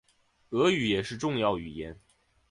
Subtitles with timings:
[0.49, 1.95] 俄语也是重要语言。